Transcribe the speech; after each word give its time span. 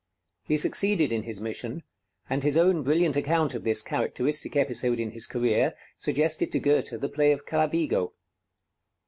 He 0.41 0.57
succeeded 0.57 1.13
in 1.13 1.21
his 1.21 1.39
mission, 1.39 1.83
and 2.27 2.41
his 2.41 2.57
own 2.57 2.81
brilliant 2.81 3.15
account 3.15 3.53
of 3.53 3.63
this 3.63 3.83
characteristic 3.83 4.55
episode 4.55 4.99
in 4.99 5.11
his 5.11 5.27
career 5.27 5.75
suggested 5.95 6.51
to 6.53 6.59
Goethe 6.59 6.99
the 6.99 7.07
play 7.07 7.31
of 7.33 7.45
'Clavigo.' 7.45 8.11